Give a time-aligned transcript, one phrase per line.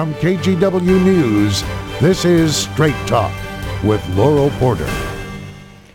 [0.00, 1.62] From KGW News,
[2.00, 3.34] this is Straight Talk
[3.84, 4.88] with Laurel Porter.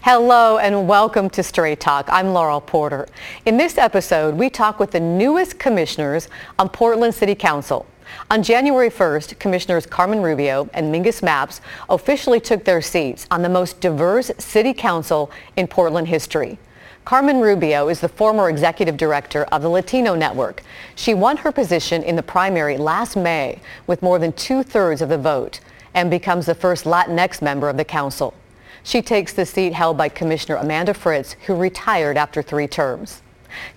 [0.01, 2.07] Hello and welcome to Straight Talk.
[2.09, 3.07] I'm Laurel Porter.
[3.47, 6.29] In this episode, we talk with the newest commissioners
[6.59, 7.87] on Portland City Council.
[8.29, 11.59] On January 1st, Commissioners Carmen Rubio and Mingus Mapps
[11.89, 16.59] officially took their seats on the most diverse city council in Portland history.
[17.05, 20.63] Carmen Rubio is the former executive director of the Latino Network.
[20.95, 25.17] She won her position in the primary last May with more than two-thirds of the
[25.19, 25.59] vote
[25.93, 28.33] and becomes the first Latinx member of the council.
[28.81, 33.21] She takes the seat held by Commissioner Amanda Fritz, who retired after three terms.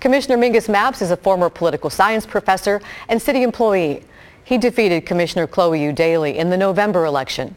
[0.01, 4.05] Commissioner Mingus Mapps is a former political science professor and city employee.
[4.43, 7.55] He defeated Commissioner Chloe Eudaly in the November election.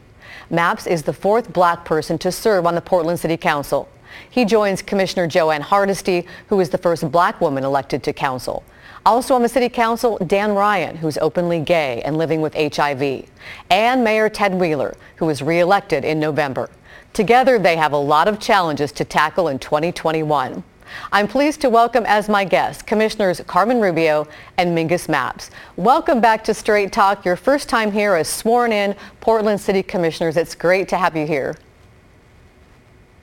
[0.50, 3.88] Mapps is the fourth black person to serve on the Portland City Council.
[4.30, 8.64] He joins Commissioner Jo Ann Hardesty, who is the first black woman elected to council.
[9.04, 13.26] Also on the city council, Dan Ryan, who's openly gay and living with HIV,
[13.70, 16.70] and Mayor Ted Wheeler, who was reelected in November.
[17.12, 20.62] Together, they have a lot of challenges to tackle in 2021.
[21.10, 25.50] I'm pleased to welcome as my guests Commissioners Carmen Rubio and Mingus Mapps.
[25.76, 30.36] Welcome back to Straight Talk, your first time here as sworn in Portland City Commissioners.
[30.36, 31.56] It's great to have you here.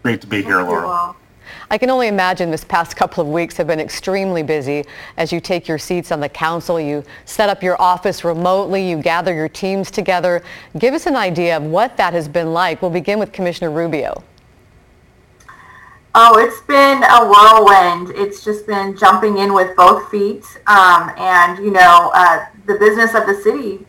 [0.04, 1.16] Great to be here, Laura.
[1.72, 4.86] I can only imagine this past couple of weeks have been extremely busy
[5.18, 9.02] as you take your seats on the council, you set up your office remotely, you
[9.02, 10.42] gather your teams together.
[10.78, 12.82] Give us an idea of what that has been like.
[12.82, 14.24] We'll begin with Commissioner Rubio.
[16.16, 18.12] Oh, it's been a whirlwind.
[18.16, 20.44] It's just been jumping in with both feet.
[20.66, 23.86] Um, and, you know, uh, the business of the city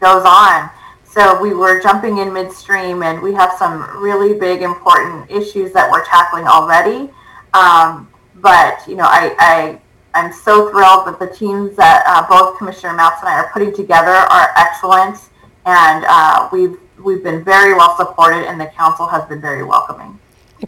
[0.00, 0.70] goes on.
[1.18, 5.90] So we were jumping in midstream, and we have some really big, important issues that
[5.90, 7.10] we're tackling already.
[7.54, 9.80] Um, but you know, I, I
[10.14, 13.74] I'm so thrilled that the teams that uh, both Commissioner Mapps and I are putting
[13.74, 15.18] together are excellent,
[15.66, 20.16] and uh, we've we've been very well supported, and the council has been very welcoming.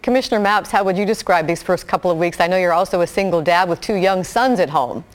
[0.03, 2.41] Commissioner Mapps, how would you describe these first couple of weeks?
[2.41, 5.05] I know you're also a single dad with two young sons at home.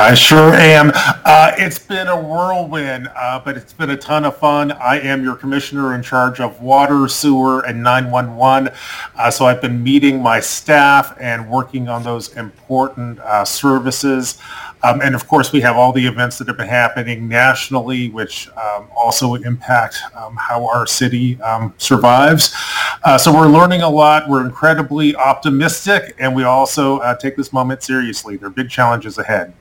[0.00, 0.92] I sure am.
[0.94, 4.70] Uh, it's been a whirlwind, uh, but it's been a ton of fun.
[4.70, 8.72] I am your commissioner in charge of water, sewer, and 911.
[9.16, 14.38] Uh, so I've been meeting my staff and working on those important uh, services.
[14.84, 18.48] Um, and of course, we have all the events that have been happening nationally, which
[18.50, 22.54] um, also impact um, how our city um, survives.
[23.02, 24.28] Uh, so we're learning a lot.
[24.28, 28.36] We're incredibly optimistic, and we also uh, take this moment seriously.
[28.36, 29.52] There are big challenges ahead.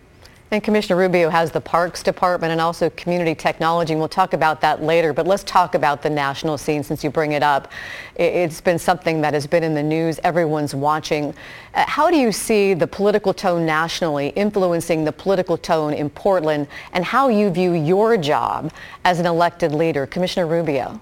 [0.49, 4.61] And Commissioner Rubio has the Parks Department and also Community Technology, and we'll talk about
[4.61, 5.11] that later.
[5.11, 7.69] But let's talk about the national scene since you bring it up.
[8.15, 10.21] It's been something that has been in the news.
[10.23, 11.33] Everyone's watching.
[11.73, 16.69] Uh, how do you see the political tone nationally influencing the political tone in Portland
[16.93, 18.71] and how you view your job
[19.03, 20.05] as an elected leader?
[20.05, 21.01] Commissioner Rubio.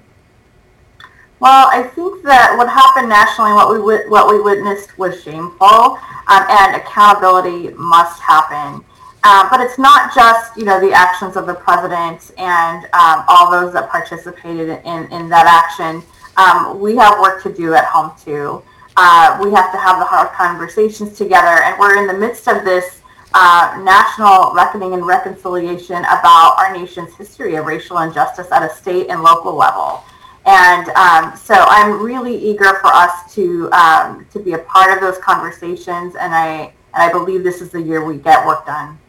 [1.40, 6.46] Well, I think that what happened nationally, what we what we witnessed was shameful, um,
[6.50, 8.84] and accountability must happen.
[9.26, 13.50] Um, but it's not just, you know, the actions of the president and um, all
[13.50, 16.04] those that participated in, in that action.
[16.38, 18.62] Um, we have work to do at home too.
[18.96, 22.64] Uh, we have to have the hard conversations together, and we're in the midst of
[22.64, 23.02] this
[23.34, 29.10] uh, national reckoning and reconciliation about our nation's history of racial injustice at a state
[29.10, 30.04] and local level.
[30.46, 35.02] And um, so I'm really eager for us to um, to be a part of
[35.02, 39.00] those conversations, and I and I believe this is the year we get work done.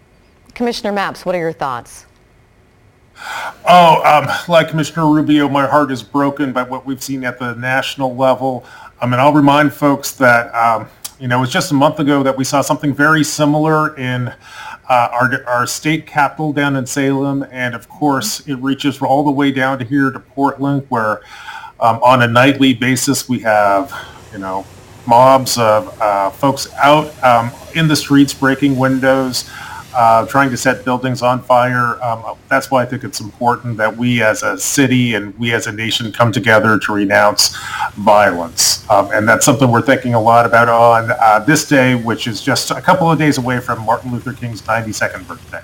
[0.56, 2.06] Commissioner Mapps, what are your thoughts?
[3.68, 7.54] Oh, um, like Commissioner Rubio, my heart is broken by what we've seen at the
[7.56, 8.64] national level.
[8.98, 10.88] I mean, I'll remind folks that, um,
[11.20, 14.28] you know, it was just a month ago that we saw something very similar in
[14.28, 14.34] uh,
[14.88, 17.46] our, our state capital down in Salem.
[17.50, 21.20] And of course, it reaches all the way down to here to Portland, where
[21.80, 23.92] um, on a nightly basis we have,
[24.32, 24.64] you know,
[25.06, 29.50] mobs of uh, folks out um, in the streets breaking windows
[29.96, 32.02] uh, trying to set buildings on fire.
[32.02, 35.66] Um, that's why I think it's important that we as a city and we as
[35.66, 37.56] a nation come together to renounce
[37.94, 38.88] violence.
[38.90, 42.40] Um, and that's something we're thinking a lot about on uh, this day, which is
[42.42, 45.62] just a couple of days away from Martin Luther King's 92nd birthday.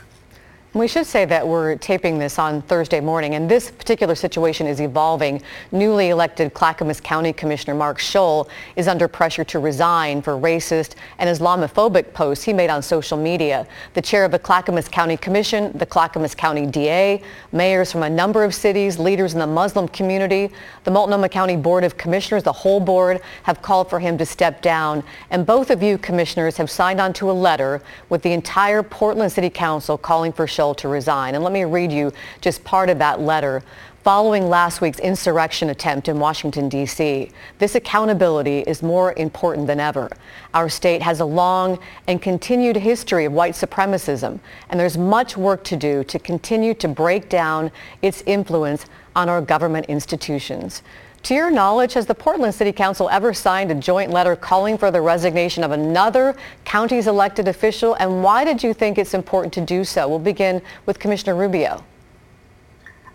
[0.75, 4.81] We should say that we're taping this on Thursday morning, and this particular situation is
[4.81, 5.43] evolving.
[5.71, 11.29] Newly elected Clackamas County Commissioner Mark Shull is under pressure to resign for racist and
[11.29, 13.67] Islamophobic posts he made on social media.
[13.93, 17.21] The chair of the Clackamas County Commission, the Clackamas County DA,
[17.53, 20.51] mayors from a number of cities, leaders in the Muslim community,
[20.85, 24.63] the Multnomah County Board of Commissioners, the whole board have called for him to step
[24.63, 25.05] down.
[25.29, 29.31] And both of you commissioners have signed on to a letter with the entire Portland
[29.31, 31.35] City Council calling for Shull To resign.
[31.35, 33.65] And let me read you just part of that letter.
[34.05, 40.09] Following last week's insurrection attempt in Washington, D.C., this accountability is more important than ever.
[40.55, 44.39] Our state has a long and continued history of white supremacism,
[44.71, 47.73] and there's much work to do to continue to break down
[48.03, 48.87] its influence
[49.17, 50.83] on our government institutions.
[51.25, 54.91] To your knowledge, has the Portland City Council ever signed a joint letter calling for
[54.91, 56.35] the resignation of another
[56.65, 57.95] county's elected official?
[57.95, 60.09] And why did you think it's important to do so?
[60.09, 61.85] We'll begin with Commissioner Rubio.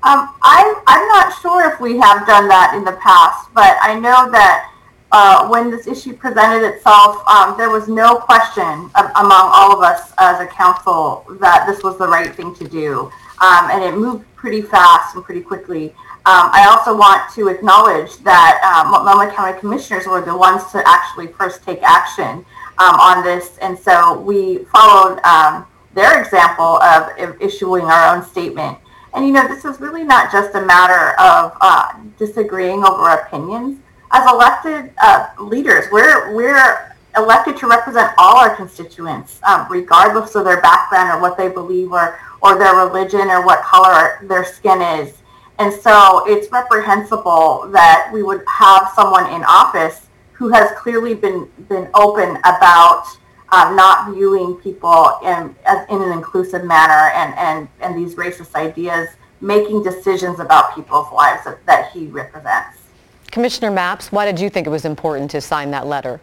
[0.03, 3.95] Um, I'm, I'm not sure if we have done that in the past, but I
[3.95, 4.71] know that
[5.11, 9.83] uh, when this issue presented itself, um, there was no question of, among all of
[9.83, 13.11] us as a council that this was the right thing to do.
[13.41, 15.93] Um, and it moved pretty fast and pretty quickly.
[16.27, 20.83] Um, I also want to acknowledge that um, Multnomah County Commissioners were the ones to
[20.85, 22.43] actually first take action
[22.79, 28.25] um, on this, and so we followed um, their example of, of, issuing our own
[28.25, 28.77] statement.
[29.13, 33.79] And you know, this is really not just a matter of uh, disagreeing over opinions.
[34.11, 40.43] As elected uh, leaders, we're we're elected to represent all our constituents, um, regardless of
[40.43, 44.81] their background or what they believe or or their religion or what color their skin
[44.81, 45.13] is.
[45.59, 51.49] And so it's reprehensible that we would have someone in office who has clearly been,
[51.67, 53.05] been open about
[53.49, 58.53] uh, not viewing people in, as, in an inclusive manner and, and, and these racist
[58.55, 59.09] ideas,
[59.41, 62.77] making decisions about people's lives that, that he represents.
[63.31, 66.19] Commissioner Mapps, why did you think it was important to sign that letter?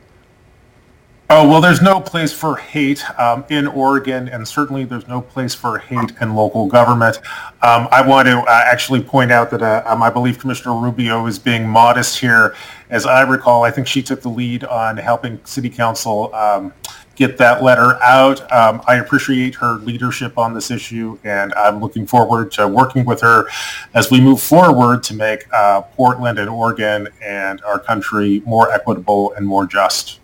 [1.30, 5.54] Oh, well, there's no place for hate um, in Oregon, and certainly there's no place
[5.54, 7.16] for hate in local government.
[7.62, 11.24] Um, I want to uh, actually point out that uh, um, I believe Commissioner Rubio
[11.24, 12.54] is being modest here.
[12.90, 16.74] As I recall, I think she took the lead on helping City Council um,
[17.14, 18.42] get that letter out.
[18.52, 23.22] Um, I appreciate her leadership on this issue, and I'm looking forward to working with
[23.22, 23.46] her
[23.94, 29.32] as we move forward to make uh, Portland and Oregon and our country more equitable
[29.32, 30.20] and more just.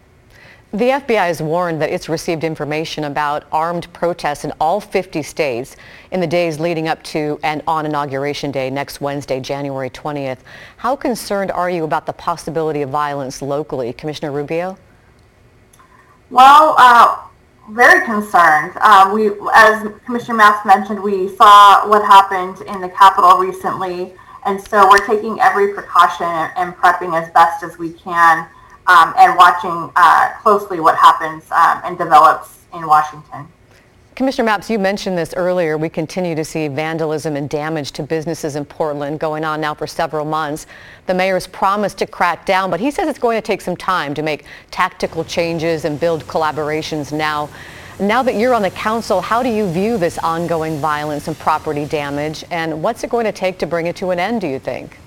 [0.73, 5.75] The FBI has warned that it's received information about armed protests in all 50 states
[6.13, 10.39] in the days leading up to and on Inauguration Day next Wednesday, January 20th.
[10.77, 13.93] How concerned are you about the possibility of violence locally?
[13.93, 14.79] Commissioner Rubio?
[16.31, 17.19] Well, uh,
[17.71, 18.75] very concerned.
[18.77, 24.15] Uh, we, as Commissioner Mapps mentioned, we saw what happened in the Capitol recently,
[24.47, 28.49] and so we're taking every precaution and prepping as best as we can
[28.91, 33.47] um, and watching uh, closely what happens um, and develops in Washington.
[34.17, 35.79] Commissioner Mapps, you mentioned this earlier.
[35.79, 39.87] We continue to see vandalism and damage to businesses in Portland going on now for
[39.87, 40.67] several months.
[41.07, 44.13] The mayor's promised to crack down, but he says it's going to take some time
[44.15, 47.49] to make tactical changes and build collaborations now.
[47.99, 51.85] Now that you're on the council, how do you view this ongoing violence and property
[51.87, 54.59] damage, and what's it going to take to bring it to an end, do you
[54.59, 54.99] think?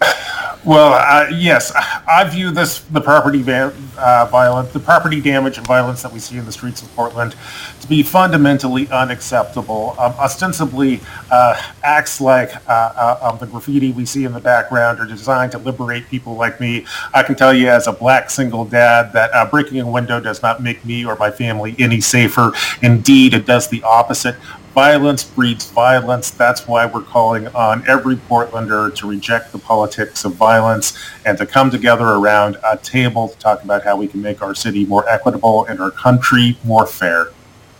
[0.66, 1.70] Well, uh, yes,
[2.08, 6.18] I view this the property va- uh, violence, the property damage and violence that we
[6.18, 7.36] see in the streets of Portland,
[7.82, 9.94] to be fundamentally unacceptable.
[9.96, 10.98] Um, ostensibly,
[11.30, 11.54] uh,
[11.84, 16.34] acts like um, the graffiti we see in the background are designed to liberate people
[16.34, 16.84] like me.
[17.14, 20.42] I can tell you, as a black single dad, that uh, breaking a window does
[20.42, 22.50] not make me or my family any safer.
[22.82, 24.34] Indeed, it does the opposite
[24.76, 26.30] violence breeds violence.
[26.30, 31.46] That's why we're calling on every Portlander to reject the politics of violence and to
[31.46, 35.08] come together around a table to talk about how we can make our city more
[35.08, 37.28] equitable and our country more fair.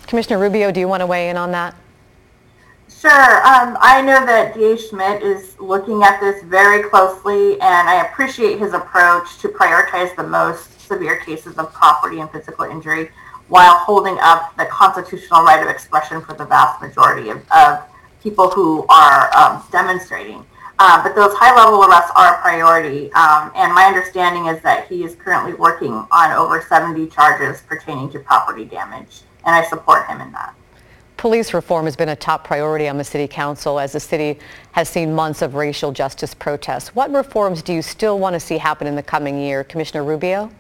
[0.07, 1.75] Commissioner Rubio, do you want to weigh in on that?
[2.89, 3.47] Sure.
[3.47, 8.59] Um, I know that DA Schmidt is looking at this very closely, and I appreciate
[8.59, 13.11] his approach to prioritize the most severe cases of property and physical injury
[13.49, 17.83] while holding up the constitutional right of expression for the vast majority of, of
[18.23, 20.45] people who are um, demonstrating.
[20.79, 25.05] Uh, but those high-level arrests are a priority, um, and my understanding is that he
[25.05, 30.21] is currently working on over 70 charges pertaining to property damage, and I support him
[30.21, 30.55] in that.
[31.17, 34.39] Police reform has been a top priority on the City Council as the city
[34.73, 36.95] has seen months of racial justice protests.
[36.95, 39.65] What reforms do you still want to see happen in the coming year?
[39.65, 40.51] Commissioner Rubio?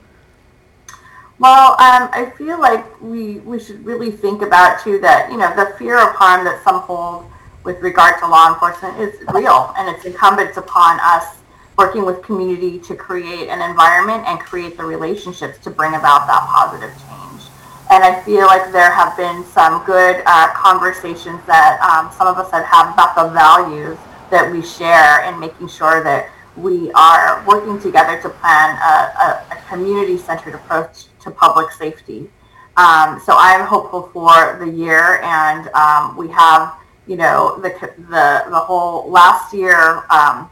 [1.38, 5.54] Well, um, I feel like we, we should really think about too that, you know,
[5.54, 7.26] the fear of harm that some hold
[7.62, 11.36] with regard to law enforcement is real and it's incumbent upon us
[11.76, 16.40] working with community to create an environment and create the relationships to bring about that
[16.48, 17.42] positive change.
[17.90, 22.38] And I feel like there have been some good uh, conversations that um, some of
[22.38, 23.98] us have had about the values
[24.30, 29.58] that we share and making sure that we are working together to plan a, a,
[29.58, 32.30] a community-centered approach to public safety.
[32.76, 37.70] Um, so I'm hopeful for the year, and um, we have you know, the,
[38.10, 40.50] the, the whole last year, um,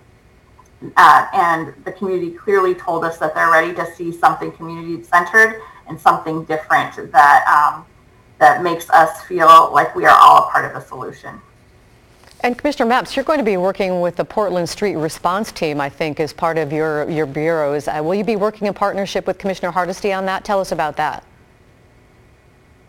[0.96, 5.60] uh, and the community clearly told us that they're ready to see something community centered
[5.88, 7.86] and something different that um,
[8.38, 11.40] that makes us feel like we are all a part of the solution.
[12.44, 15.88] And Commissioner Mapps, you're going to be working with the Portland Street Response Team, I
[15.88, 17.88] think, as part of your, your bureaus.
[17.88, 20.44] Uh, will you be working in partnership with Commissioner Hardesty on that?
[20.44, 21.24] Tell us about that.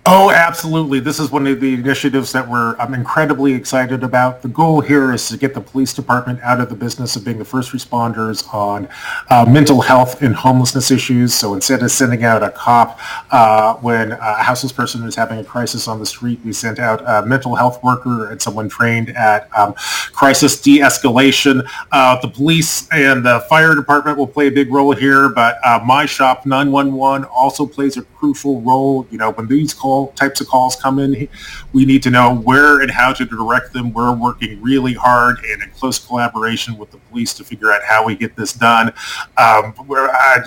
[0.08, 1.00] Oh, absolutely.
[1.00, 4.44] This is one of the initiatives that we're I'm incredibly excited about.
[4.44, 7.40] The goal here is to get the police department out of the business of being
[7.40, 8.88] the first responders on
[9.32, 11.34] uh, mental health and homelessness issues.
[11.34, 13.00] So instead of sending out a cop
[13.32, 17.02] uh, when a houseless person is having a crisis on the street, we sent out
[17.08, 19.74] a mental health worker and someone trained at um,
[20.14, 21.68] crisis de-escalation.
[21.92, 25.80] Uh, the police and the fire department will play a big role here, but uh,
[25.84, 29.08] my shop 911 also plays a crucial role.
[29.10, 31.28] You know, when these calls call types of calls come in,
[31.74, 33.94] we need to know where and how to direct them.
[33.94, 38.06] We're working really hard and in close collaboration with the police to figure out how
[38.06, 38.90] we get this done.
[39.38, 40.40] Um, uh,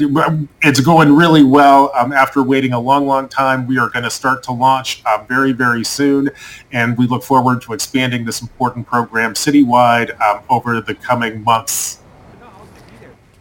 [0.62, 1.92] it's going really well.
[1.94, 5.24] Um, after waiting a long, long time, we are going to start to launch uh,
[5.28, 6.30] very, very soon,
[6.72, 12.00] and we look forward to expanding this important program citywide um, over the coming months.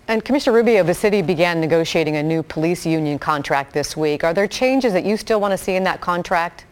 [0.09, 4.23] And Commissioner Rubio, the city began negotiating a new police union contract this week.
[4.23, 6.63] Are there changes that you still want to see in that contract?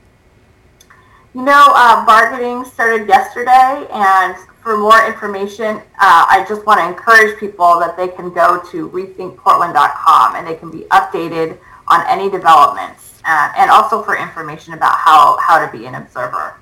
[1.33, 6.87] You know, uh, bargaining started yesterday, and for more information, uh, I just want to
[6.87, 11.57] encourage people that they can go to rethinkportland.com and they can be updated
[11.89, 16.55] on any developments, uh, and also for information about how, how to be an observer.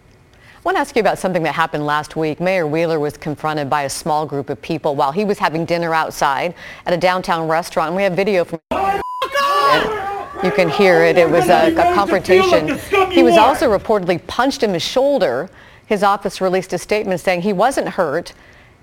[0.64, 2.40] Want to ask you about something that happened last week.
[2.40, 5.94] Mayor Wheeler was confronted by a small group of people while he was having dinner
[5.94, 6.56] outside
[6.86, 7.90] at a downtown restaurant.
[7.90, 8.62] And we have video from
[10.42, 11.18] you can hear it.
[11.18, 12.80] It was a, a confrontation.
[13.12, 15.50] He was also reportedly punched in the shoulder.
[15.86, 18.32] His office released a statement saying he wasn't hurt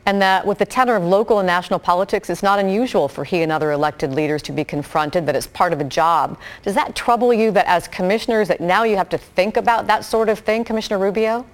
[0.04, 3.40] and that with the tenor of local and national politics, it's not unusual for he
[3.40, 6.38] and other elected leaders to be confronted, that it's part of a job.
[6.62, 10.04] Does that trouble you that as commissioners that now you have to think about that
[10.04, 11.46] sort of thing, Commissioner Rubio?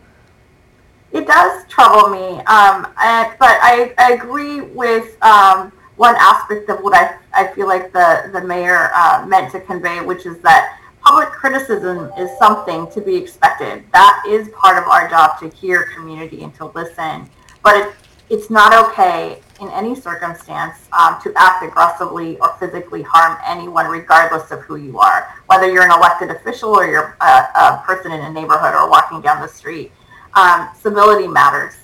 [1.12, 6.80] It does trouble me, um, and, but I, I agree with um, one aspect of
[6.80, 10.78] what I, I feel like the, the mayor uh, meant to convey, which is that
[11.00, 13.84] public criticism is something to be expected.
[13.92, 17.30] That is part of our job to hear community and to listen.
[17.62, 17.94] But it,
[18.28, 24.50] it's not okay in any circumstance um, to act aggressively or physically harm anyone, regardless
[24.50, 28.20] of who you are, whether you're an elected official or you're a, a person in
[28.20, 29.92] a neighborhood or walking down the street
[30.36, 31.74] um, civility matters.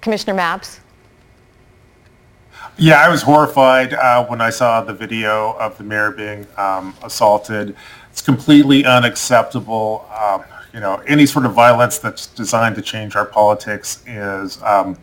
[0.00, 0.80] Commissioner Mapps?
[2.76, 6.94] Yeah, I was horrified uh, when I saw the video of the mayor being um,
[7.02, 7.76] assaulted.
[8.10, 10.08] It's completely unacceptable.
[10.14, 10.42] Um,
[10.74, 14.96] you know, any sort of violence that's designed to change our politics is um,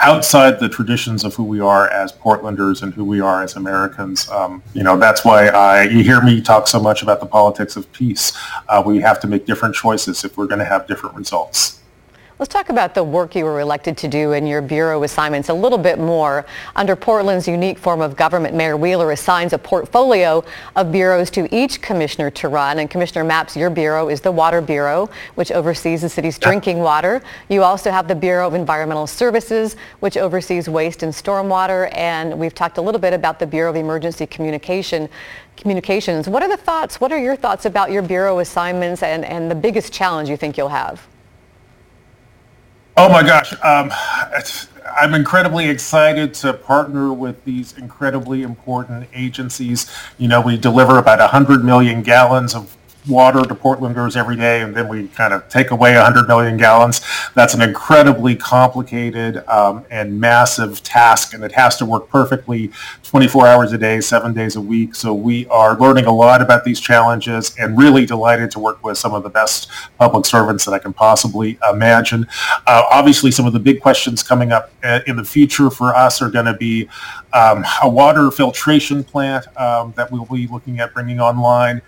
[0.00, 4.28] outside the traditions of who we are as Portlanders and who we are as Americans.
[4.30, 7.76] Um, you know, that's why I, you hear me talk so much about the politics
[7.76, 8.32] of peace.
[8.68, 11.80] Uh, we have to make different choices if we're going to have different results.
[12.40, 15.52] Let's talk about the work you were elected to do in your bureau assignments a
[15.52, 16.46] little bit more.
[16.74, 20.42] Under Portland's unique form of government, Mayor Wheeler assigns a portfolio
[20.74, 22.78] of bureaus to each commissioner to run.
[22.78, 27.20] And Commissioner Mapps, your bureau is the Water Bureau, which oversees the city's drinking water.
[27.50, 31.94] You also have the Bureau of Environmental Services, which oversees waste and stormwater.
[31.94, 35.10] And we've talked a little bit about the Bureau of Emergency Communication
[35.58, 36.26] communications.
[36.26, 37.02] What are the thoughts?
[37.02, 40.56] What are your thoughts about your bureau assignments and, and the biggest challenge you think
[40.56, 41.06] you'll have?
[42.96, 43.52] Oh my gosh.
[43.62, 43.90] Um,
[44.96, 49.90] I'm incredibly excited to partner with these incredibly important agencies.
[50.18, 52.76] You know, we deliver about 100 million gallons of
[53.10, 57.00] water to Portlanders every day, and then we kind of take away 100 million gallons.
[57.34, 62.70] That's an incredibly complicated um, and massive task, and it has to work perfectly
[63.02, 64.94] 24 hours a day, seven days a week.
[64.94, 68.96] So we are learning a lot about these challenges and really delighted to work with
[68.96, 72.26] some of the best public servants that I can possibly imagine.
[72.66, 76.22] Uh, obviously, some of the big questions coming up uh, in the future for us
[76.22, 76.88] are going to be
[77.32, 81.82] um, a water filtration plant um, that we'll be looking at bringing online.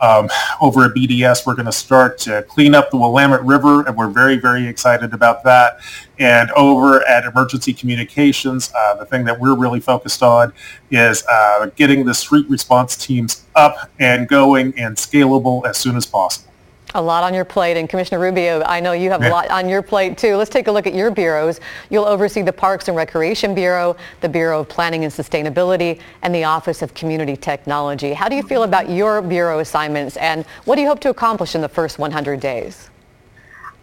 [0.00, 0.28] Um,
[0.60, 4.08] over at BES, we're going to start to clean up the Willamette River, and we're
[4.08, 5.78] very, very excited about that.
[6.18, 10.52] And over at Emergency Communications, uh, the thing that we're really focused on
[10.90, 16.06] is uh, getting the street response teams up and going and scalable as soon as
[16.06, 16.52] possible.
[16.94, 17.76] A lot on your plate.
[17.76, 19.28] And Commissioner Rubio, I know you have yeah.
[19.28, 20.36] a lot on your plate too.
[20.36, 21.60] Let's take a look at your bureaus.
[21.90, 26.44] You'll oversee the Parks and Recreation Bureau, the Bureau of Planning and Sustainability, and the
[26.44, 28.12] Office of Community Technology.
[28.12, 31.54] How do you feel about your bureau assignments and what do you hope to accomplish
[31.54, 32.90] in the first 100 days?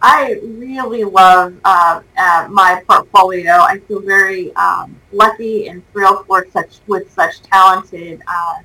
[0.06, 3.52] I really love uh, uh, my portfolio.
[3.52, 8.56] I feel very um, lucky and thrilled for such with such talented uh,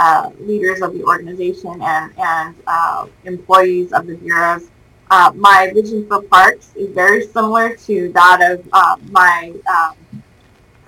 [0.00, 4.64] uh leaders of the organization and and uh, employees of the bureaus.
[5.12, 10.22] Uh, my vision for parks is very similar to that of my um,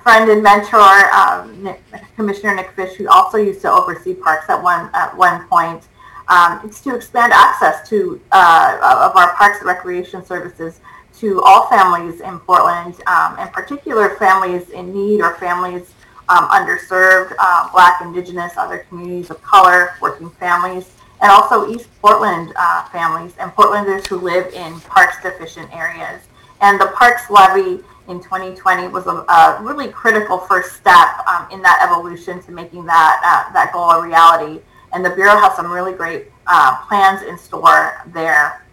[0.02, 1.82] friend and mentor, um, Nick,
[2.16, 5.88] Commissioner Nick Fish, who also used to oversee parks at one at one point.
[6.28, 10.80] Um, it's to expand access to uh, of our parks and recreation services
[11.18, 15.92] to all families in Portland, um, in particular families in need or families
[16.28, 22.52] um, underserved, uh, Black, Indigenous, other communities of color, working families, and also East Portland
[22.56, 26.22] uh, families and Portlanders who live in parks deficient areas.
[26.60, 31.62] And the Parks Levy in 2020 was a, a really critical first step um, in
[31.62, 34.60] that evolution to making that uh, that goal a reality
[34.92, 38.64] and the Bureau has some really great uh, plans in store there.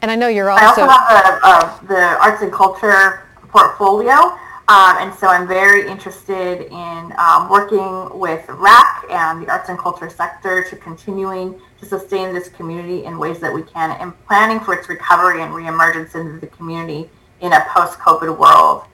[0.00, 0.64] And I know you're also...
[0.64, 5.88] I also have a, a, the arts and culture portfolio, um, and so I'm very
[5.88, 11.86] interested in um, working with RACC and the arts and culture sector to continuing to
[11.86, 16.14] sustain this community in ways that we can and planning for its recovery and reemergence
[16.14, 17.08] into the community
[17.40, 18.84] in a post-COVID world.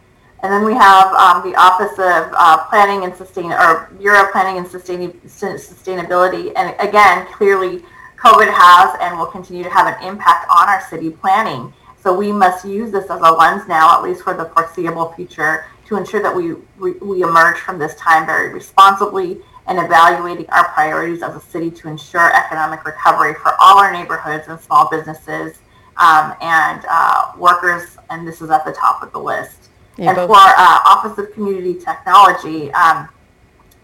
[0.44, 4.58] And then we have um, the Office of uh, Planning and Sustain, or Bureau Planning
[4.58, 6.52] and Sustain, Sustainability.
[6.54, 7.82] And again, clearly
[8.18, 11.72] COVID has and will continue to have an impact on our city planning.
[12.04, 15.64] So we must use this as a lens now, at least for the foreseeable future,
[15.86, 20.68] to ensure that we, we, we emerge from this time very responsibly and evaluating our
[20.68, 25.56] priorities as a city to ensure economic recovery for all our neighborhoods and small businesses
[25.96, 29.70] um, and uh, workers, and this is at the top of the list.
[29.96, 33.08] You and both- for uh, Office of Community Technology, um,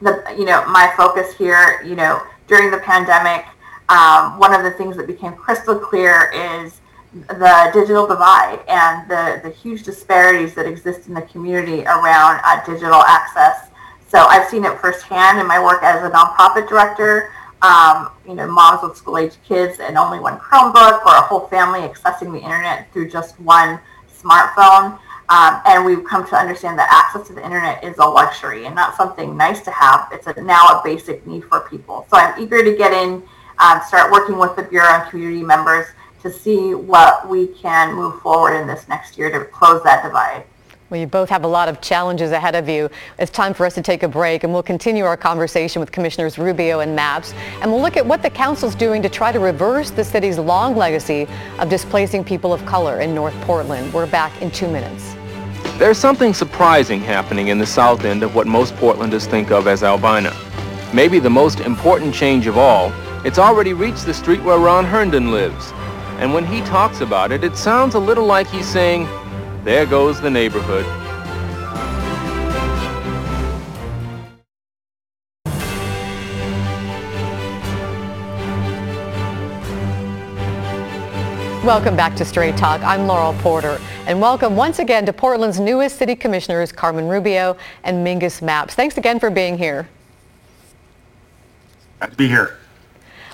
[0.02, 3.46] the you know my focus here, you know, during the pandemic,
[3.88, 6.79] um, one of the things that became crystal clear is
[7.12, 12.64] the digital divide and the, the huge disparities that exist in the community around uh,
[12.64, 13.68] digital access.
[14.08, 17.32] So I've seen it firsthand in my work as a nonprofit director.
[17.62, 21.80] Um, you know, moms with school-age kids and only one Chromebook, or a whole family
[21.80, 23.78] accessing the internet through just one
[24.10, 24.98] smartphone.
[25.28, 28.74] Um, and we've come to understand that access to the internet is a luxury and
[28.74, 30.08] not something nice to have.
[30.10, 32.06] It's a, now a basic need for people.
[32.10, 33.22] So I'm eager to get in,
[33.58, 35.86] um, start working with the Bureau and community members
[36.22, 40.44] to see what we can move forward in this next year to close that divide.
[40.90, 42.90] Well, you both have a lot of challenges ahead of you.
[43.16, 46.36] It's time for us to take a break, and we'll continue our conversation with Commissioners
[46.36, 49.92] Rubio and Mapps, and we'll look at what the council's doing to try to reverse
[49.92, 51.28] the city's long legacy
[51.60, 53.92] of displacing people of color in North Portland.
[53.94, 55.14] We're back in two minutes.
[55.78, 59.84] There's something surprising happening in the south end of what most Portlanders think of as
[59.84, 60.34] Albina.
[60.92, 62.92] Maybe the most important change of all,
[63.24, 65.72] it's already reached the street where Ron Herndon lives.
[66.20, 69.08] And when he talks about it, it sounds a little like he's saying,
[69.64, 70.84] there goes the neighborhood.
[81.64, 82.82] Welcome back to Straight Talk.
[82.82, 83.80] I'm Laurel Porter.
[84.04, 88.72] And welcome once again to Portland's newest city commissioners, Carmen Rubio and Mingus Mapps.
[88.72, 89.88] Thanks again for being here.
[91.98, 92.59] Glad to be here.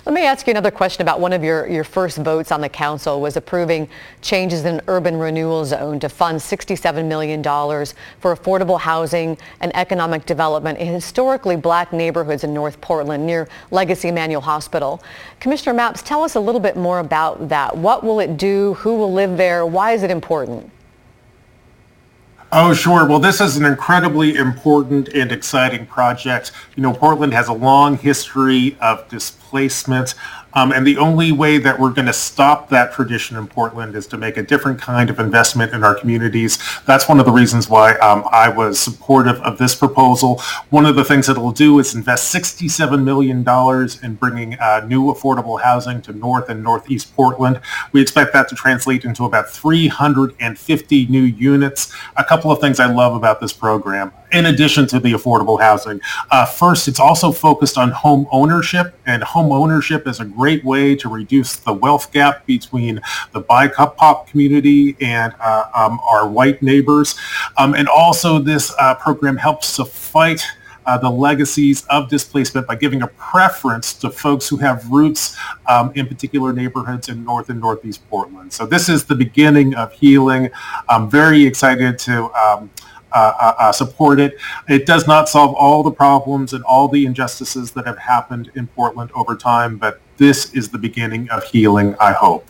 [0.06, 2.68] Let me ask you another question about one of your, your first votes on the
[2.68, 3.88] council was approving
[4.22, 10.78] changes in urban renewal zone to fund $67 million for affordable housing and economic development
[10.78, 15.02] in historically black neighborhoods in North Portland near Legacy Emanuel Hospital.
[15.40, 17.76] Commissioner Mapps, tell us a little bit more about that.
[17.76, 18.74] What will it do?
[18.74, 19.66] Who will live there?
[19.66, 20.70] Why is it important?
[22.58, 23.06] Oh, sure.
[23.06, 26.52] Well, this is an incredibly important and exciting project.
[26.74, 30.14] You know, Portland has a long history of displacement
[30.56, 34.06] um, and the only way that we're going to stop that tradition in Portland is
[34.08, 36.58] to make a different kind of investment in our communities.
[36.86, 40.40] That's one of the reasons why um, I was supportive of this proposal.
[40.70, 43.44] One of the things that it'll do is invest $67 million
[44.02, 47.60] in bringing uh, new affordable housing to North and Northeast Portland.
[47.92, 51.92] We expect that to translate into about 350 new units.
[52.16, 56.00] A couple of things I love about this program in addition to the affordable housing.
[56.30, 60.94] Uh, first, it's also focused on home ownership, and home ownership is a great way
[60.96, 63.00] to reduce the wealth gap between
[63.32, 67.18] the BIPOC community and uh, um, our white neighbors.
[67.56, 70.42] Um, and also, this uh, program helps to fight
[70.86, 75.36] uh, the legacies of displacement by giving a preference to folks who have roots
[75.68, 78.52] um, in particular neighborhoods in North and Northeast Portland.
[78.52, 80.48] So this is the beginning of healing.
[80.88, 82.70] I'm very excited to um,
[83.16, 84.38] uh, uh, uh, support it.
[84.68, 88.66] It does not solve all the problems and all the injustices that have happened in
[88.66, 92.46] Portland over time, but this is the beginning of healing, I hope.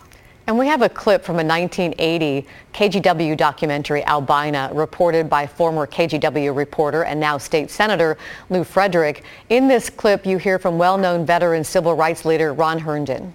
[0.48, 6.56] And we have a clip from a 1980 KGW documentary, Albina, reported by former KGW
[6.56, 8.18] reporter and now state senator
[8.50, 9.22] Lew Frederick.
[9.50, 13.32] In this clip, you hear from well-known veteran civil rights leader Ron Herndon.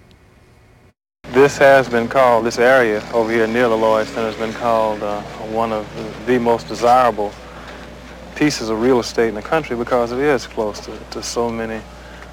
[1.32, 5.02] This has been called, this area over here near the Lloyd Center has been called
[5.02, 5.88] uh, one of
[6.26, 7.32] the most desirable
[8.36, 11.82] pieces of real estate in the country because it is close to, to so many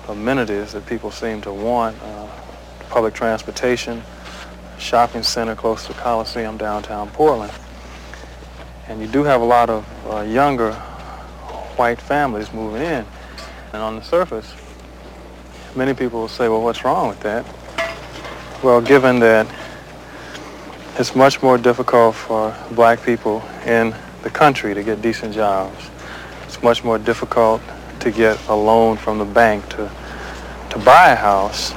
[0.09, 1.95] amenities that people seem to want.
[2.01, 2.27] Uh,
[2.89, 4.03] public transportation,
[4.79, 7.53] shopping center close to Coliseum downtown Portland.
[8.89, 10.73] And you do have a lot of uh, younger
[11.77, 13.05] white families moving in.
[13.71, 14.53] And on the surface,
[15.73, 17.45] many people will say, well, what's wrong with that?
[18.61, 19.47] Well, given that
[20.97, 25.89] it's much more difficult for black people in the country to get decent jobs.
[26.45, 27.61] It's much more difficult
[28.01, 29.91] to get a loan from the bank to,
[30.71, 31.73] to buy a house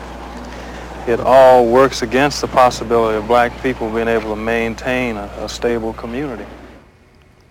[1.07, 5.49] it all works against the possibility of black people being able to maintain a, a
[5.49, 6.47] stable community.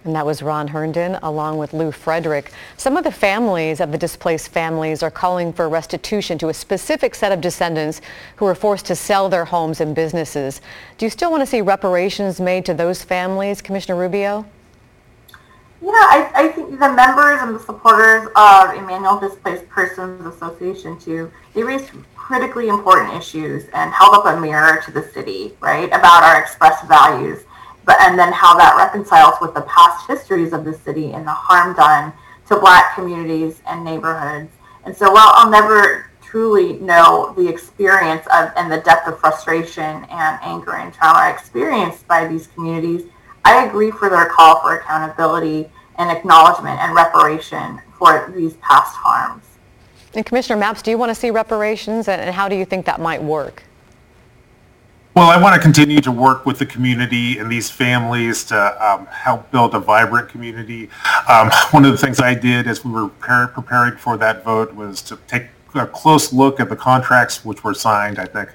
[0.03, 2.51] And that was Ron Herndon along with Lew Frederick.
[2.75, 7.13] Some of the families of the displaced families are calling for restitution to a specific
[7.13, 8.01] set of descendants
[8.37, 10.59] who were forced to sell their homes and businesses.
[10.97, 14.45] Do you still want to see reparations made to those families, Commissioner Rubio?
[15.83, 21.31] Yeah, I, I think the members and the supporters of Emanuel Displaced Persons Association too,
[21.53, 26.23] they raised critically important issues and held up a mirror to the city, right, about
[26.23, 27.43] our expressed values,
[27.86, 31.32] but and then how that reconciles with the past histories of the city and the
[31.32, 32.13] harm done
[32.48, 34.52] to black communities and neighborhoods.
[34.86, 40.06] And so while I'll never truly know the experience of and the depth of frustration
[40.10, 43.04] and anger and trauma experienced by these communities,
[43.44, 49.46] I agree for their call for accountability and acknowledgement and reparation for these past harms.
[50.13, 53.00] And Commissioner Mapps, do you want to see reparations and how do you think that
[53.00, 53.63] might work?
[55.13, 59.08] Well, I want to continue to work with the community and these families to um,
[59.08, 60.89] help build a vibrant community.
[61.28, 65.02] Um, one of the things I did as we were preparing for that vote was
[65.04, 68.52] to take a close look at the contracts which were signed, I think,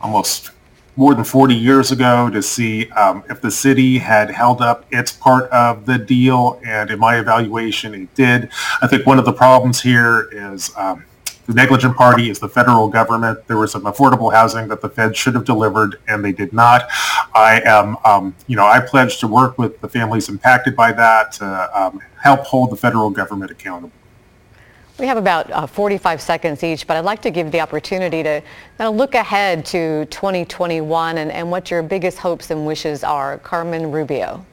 [0.00, 0.52] almost
[0.96, 5.12] more than 40 years ago to see um, if the city had held up its
[5.12, 6.62] part of the deal.
[6.64, 8.48] And in my evaluation, it did.
[8.80, 11.04] I think one of the problems here is um,
[11.46, 13.46] the negligent party is the federal government.
[13.46, 16.88] There was some affordable housing that the Fed should have delivered, and they did not.
[17.34, 21.32] I am, um, you know, I pledge to work with the families impacted by that
[21.32, 23.92] to um, help hold the federal government accountable.
[24.98, 28.40] We have about uh, 45 seconds each, but I'd like to give the opportunity to
[28.78, 33.38] of look ahead to 2021 and, and what your biggest hopes and wishes are.
[33.38, 34.46] Carmen Rubio.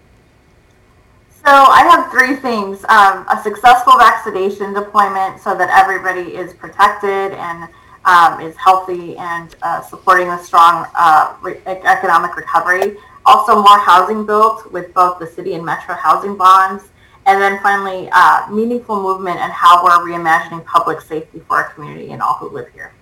[1.43, 2.85] So I have three things.
[2.85, 7.67] Um, a successful vaccination deployment so that everybody is protected and
[8.05, 12.97] um, is healthy and uh, supporting a strong uh, re- economic recovery.
[13.25, 16.91] Also more housing built with both the city and metro housing bonds
[17.25, 22.11] and then finally, uh, meaningful movement and how we're reimagining public safety for our community
[22.11, 22.93] and all who live here.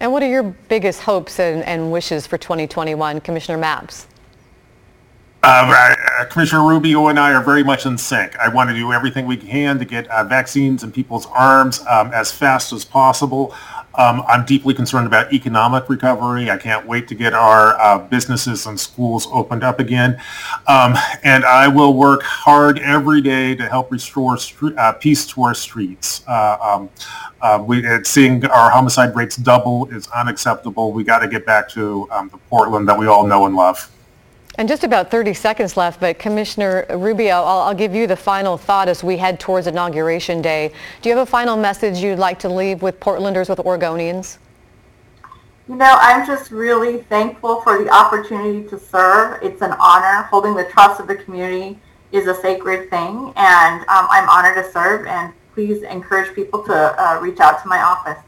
[0.00, 4.06] And what are your biggest hopes and, and wishes for 2021, Commissioner Mapps?
[5.44, 8.36] Uh, uh, Commissioner Rubio and I are very much in sync.
[8.36, 12.12] I want to do everything we can to get uh, vaccines in people's arms um,
[12.14, 13.52] as fast as possible.
[13.96, 16.48] Um, I'm deeply concerned about economic recovery.
[16.48, 20.16] I can't wait to get our uh, businesses and schools opened up again.
[20.68, 24.38] Um, and I will work hard every day to help restore
[24.78, 26.22] uh, peace to our streets.
[26.28, 26.90] Uh, um,
[27.40, 30.92] uh, we, seeing our homicide rates double is unacceptable.
[30.92, 33.90] We got to get back to um, the Portland that we all know and love.
[34.62, 38.56] And just about 30 seconds left, but Commissioner Rubio, I'll, I'll, give you the final
[38.56, 40.72] thought as we head towards Inauguration Day.
[41.00, 44.38] Do you have a final message you'd like to leave with Portlanders, with Oregonians?
[45.68, 49.42] You know, I'm just really thankful for the opportunity to serve.
[49.42, 50.28] It's an honor.
[50.30, 51.76] Holding the trust of the community
[52.12, 56.72] is a sacred thing, and um, I'm honored to serve, and please encourage people to
[56.72, 58.22] uh, reach out to my office.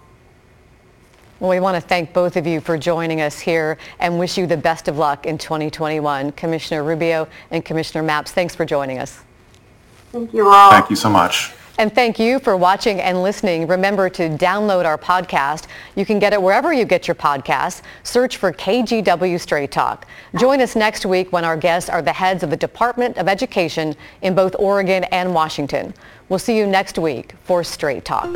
[1.40, 4.46] Well, we want to thank both of you for joining us here and wish you
[4.46, 6.32] the best of luck in 2021.
[6.32, 9.20] Commissioner Rubio and Commissioner Mapps, thanks for joining us.
[10.12, 10.70] Thank you all.
[10.70, 11.52] Thank you so much.
[11.76, 13.66] And thank you for watching and listening.
[13.66, 15.66] Remember to download our podcast.
[15.96, 17.82] You can get it wherever you get your podcasts.
[18.04, 20.06] Search for KGW Straight Talk.
[20.38, 23.96] Join us next week when our guests are the heads of the Department of Education
[24.22, 25.94] in both Oregon and Washington.
[26.28, 28.32] We'll see you next week for Straight Talk.